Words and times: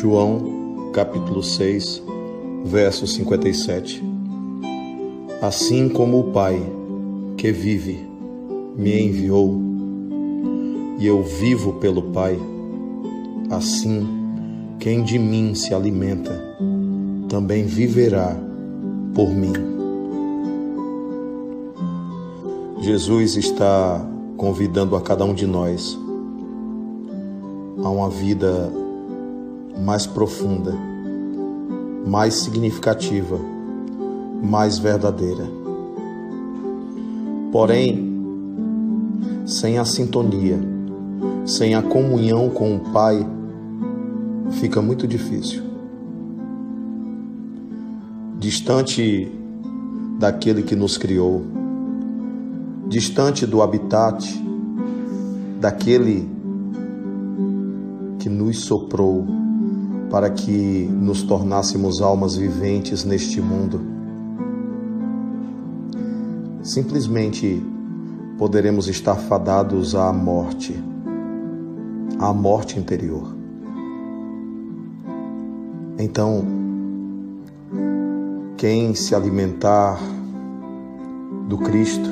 João, 0.00 0.92
capítulo 0.94 1.42
6, 1.42 2.02
verso 2.64 3.06
57. 3.06 4.02
Assim 5.42 5.90
como 5.90 6.20
o 6.20 6.24
Pai, 6.32 6.58
que 7.36 7.52
vive, 7.52 8.08
me 8.78 8.98
enviou, 8.98 9.60
e 10.98 11.06
eu 11.06 11.22
vivo 11.22 11.74
pelo 11.74 12.00
Pai, 12.12 12.38
assim 13.50 14.08
quem 14.78 15.02
de 15.02 15.18
mim 15.18 15.54
se 15.54 15.74
alimenta, 15.74 16.32
também 17.28 17.64
viverá 17.66 18.34
por 19.14 19.28
mim. 19.28 19.52
Jesus 22.80 23.36
está 23.36 24.02
convidando 24.38 24.96
a 24.96 25.02
cada 25.02 25.26
um 25.26 25.34
de 25.34 25.46
nós 25.46 25.98
a 27.84 27.90
uma 27.90 28.08
vida 28.08 28.79
mais 29.78 30.06
profunda, 30.06 30.72
mais 32.06 32.34
significativa, 32.34 33.38
mais 34.42 34.78
verdadeira. 34.78 35.44
Porém, 37.52 38.10
sem 39.44 39.78
a 39.78 39.84
sintonia, 39.84 40.58
sem 41.44 41.74
a 41.74 41.82
comunhão 41.82 42.48
com 42.48 42.76
o 42.76 42.80
Pai, 42.92 43.26
fica 44.52 44.80
muito 44.80 45.06
difícil. 45.06 45.62
Distante 48.38 49.30
daquele 50.18 50.62
que 50.62 50.76
nos 50.76 50.96
criou, 50.96 51.42
distante 52.88 53.46
do 53.46 53.62
habitat, 53.62 54.24
daquele 55.60 56.28
que 58.18 58.28
nos 58.28 58.60
soprou 58.60 59.39
para 60.10 60.28
que 60.28 60.88
nos 60.90 61.22
tornássemos 61.22 62.02
almas 62.02 62.34
viventes 62.34 63.04
neste 63.04 63.40
mundo. 63.40 63.80
Simplesmente 66.62 67.64
poderemos 68.36 68.88
estar 68.88 69.14
fadados 69.14 69.94
à 69.94 70.12
morte, 70.12 70.74
à 72.18 72.32
morte 72.32 72.78
interior. 72.78 73.34
Então, 75.98 76.44
quem 78.56 78.94
se 78.94 79.14
alimentar 79.14 79.98
do 81.48 81.56
Cristo, 81.58 82.08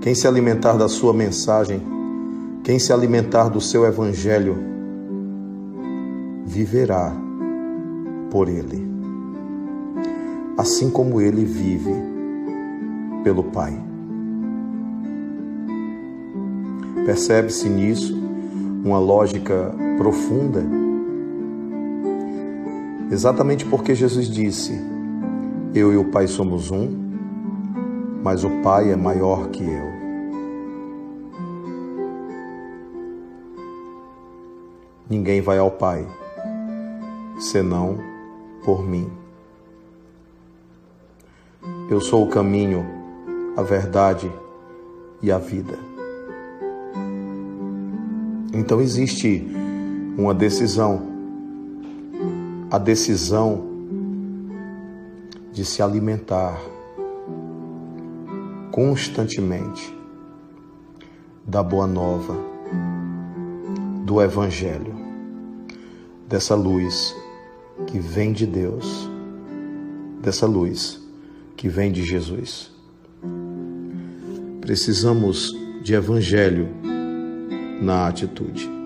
quem 0.00 0.14
se 0.14 0.28
alimentar 0.28 0.74
da 0.74 0.88
Sua 0.88 1.12
mensagem, 1.12 1.80
quem 2.62 2.78
se 2.78 2.92
alimentar 2.92 3.48
do 3.48 3.60
seu 3.60 3.84
Evangelho, 3.84 4.71
viverá 6.44 7.12
por 8.30 8.48
Ele, 8.48 8.86
assim 10.56 10.90
como 10.90 11.20
Ele 11.20 11.44
vive 11.44 11.94
pelo 13.22 13.44
Pai. 13.44 13.78
Percebe-se 17.04 17.68
nisso 17.68 18.16
uma 18.84 18.98
lógica 18.98 19.74
profunda, 19.96 20.64
exatamente 23.10 23.64
porque 23.66 23.94
Jesus 23.94 24.28
disse: 24.28 24.72
Eu 25.74 25.92
e 25.92 25.96
o 25.96 26.04
Pai 26.04 26.26
somos 26.26 26.70
um, 26.70 26.88
mas 28.22 28.44
o 28.44 28.50
Pai 28.62 28.90
é 28.90 28.96
maior 28.96 29.48
que 29.48 29.62
eu. 29.62 29.92
Ninguém 35.10 35.42
vai 35.42 35.58
ao 35.58 35.70
Pai 35.70 36.06
senão 37.38 37.98
por 38.64 38.82
mim. 38.82 39.10
Eu 41.90 42.00
sou 42.00 42.24
o 42.24 42.28
caminho, 42.28 42.84
a 43.56 43.62
verdade 43.62 44.30
e 45.20 45.30
a 45.30 45.38
vida. 45.38 45.78
Então 48.52 48.80
existe 48.80 49.46
uma 50.16 50.34
decisão, 50.34 51.02
a 52.70 52.78
decisão 52.78 53.64
de 55.52 55.64
se 55.64 55.82
alimentar 55.82 56.58
constantemente 58.70 59.94
da 61.46 61.62
boa 61.62 61.86
nova, 61.86 62.34
do 64.04 64.20
Evangelho, 64.20 64.94
dessa 66.26 66.54
luz 66.54 67.14
que 67.86 67.98
vem 67.98 68.32
de 68.32 68.46
Deus, 68.46 69.08
dessa 70.22 70.46
luz 70.46 71.00
que 71.56 71.68
vem 71.68 71.92
de 71.92 72.04
Jesus. 72.04 72.70
Precisamos 74.60 75.56
de 75.82 75.94
Evangelho 75.94 76.68
na 77.80 78.08
atitude. 78.08 78.81